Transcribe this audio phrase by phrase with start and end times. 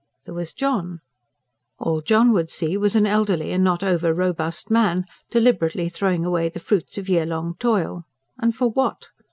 [0.25, 0.99] There was John.
[1.77, 6.49] All John would see was an elderly and not over robust man deliberately throwing away
[6.49, 8.05] the fruits of year long toil
[8.39, 9.09] and for what?